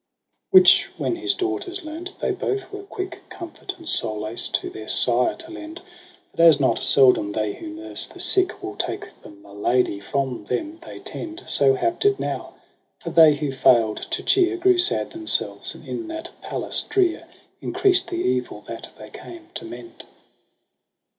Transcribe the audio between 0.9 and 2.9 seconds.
when his daughters learnt, they both were